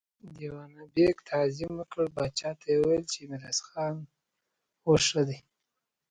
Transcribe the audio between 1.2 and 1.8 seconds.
تعظيم